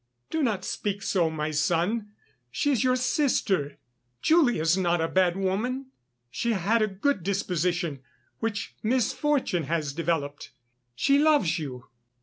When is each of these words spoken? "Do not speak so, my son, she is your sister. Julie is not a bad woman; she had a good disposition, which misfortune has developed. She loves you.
"Do 0.31 0.41
not 0.41 0.65
speak 0.65 1.03
so, 1.03 1.29
my 1.29 1.51
son, 1.51 2.09
she 2.49 2.71
is 2.71 2.83
your 2.83 2.95
sister. 2.95 3.77
Julie 4.23 4.57
is 4.57 4.75
not 4.75 4.99
a 4.99 5.07
bad 5.07 5.37
woman; 5.37 5.91
she 6.31 6.53
had 6.53 6.81
a 6.81 6.87
good 6.87 7.21
disposition, 7.21 7.99
which 8.39 8.73
misfortune 8.81 9.65
has 9.65 9.93
developed. 9.93 10.53
She 10.95 11.19
loves 11.19 11.59
you. 11.59 11.85